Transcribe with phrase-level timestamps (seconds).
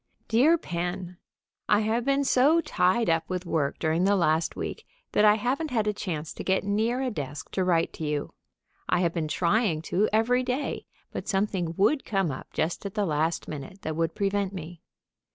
[0.27, 1.17] _DEAR PEN:
[1.69, 5.69] I have been so tied up with work during the last week that I haven't
[5.69, 8.33] had a chance to get near a desk to write to you.
[8.89, 13.05] I have been trying to every day, but something would come up just at the
[13.05, 14.81] last minute that would prevent me.